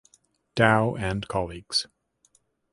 Dow 0.55 0.95
and 0.97 1.27
colleagues. 1.27 1.85